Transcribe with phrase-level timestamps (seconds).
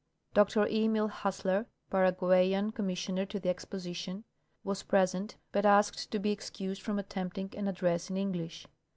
[0.33, 4.23] Dr Eniil Hassler, Paraguayan Comraissoner to the Exposition,
[4.63, 8.65] was present, but asked to be excused from attempting an ad dress in English.